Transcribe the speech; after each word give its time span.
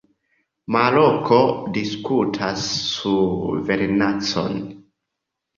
Maroko 0.75 1.37
diskutas 1.75 2.65
suverenecon. 2.87 4.61